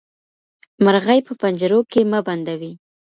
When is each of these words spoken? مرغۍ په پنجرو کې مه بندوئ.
مرغۍ 0.83 1.19
په 1.27 1.33
پنجرو 1.41 1.79
کې 1.91 2.01
مه 2.11 2.19
بندوئ. 2.27 2.73